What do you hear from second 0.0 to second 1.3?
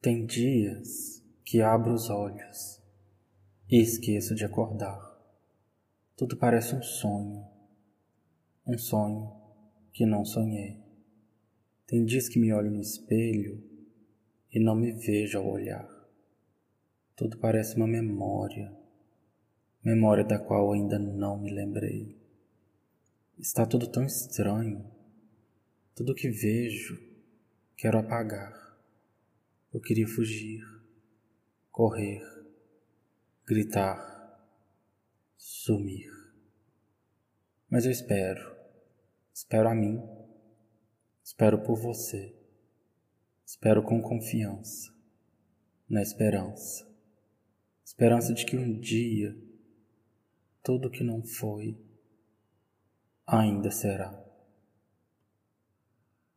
Tem dias